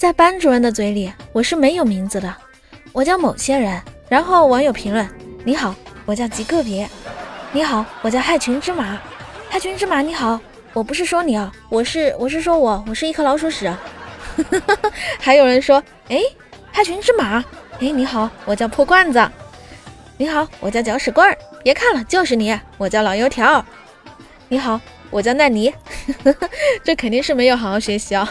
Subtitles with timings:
[0.00, 2.34] 在班主任的嘴里，我是没有名字的，
[2.90, 3.78] 我叫某些人。
[4.08, 5.06] 然后网友评论：
[5.44, 5.74] 你好，
[6.06, 6.88] 我叫极个别。
[7.52, 8.98] 你好，我叫害群之马。
[9.50, 10.40] 害群之马，你好，
[10.72, 13.70] 我不是说你啊，我是我是说我，我是一颗老鼠屎。
[15.20, 16.18] 还有人说：哎，
[16.72, 17.44] 害群之马，
[17.78, 19.30] 哎，你好，我叫破罐子。
[20.16, 21.36] 你好，我叫搅屎棍儿。
[21.62, 23.62] 别看了，就是你，我叫老油条。
[24.48, 24.80] 你好，
[25.10, 25.70] 我叫奈尼。
[26.82, 28.26] 这肯定是没有好好学习哦。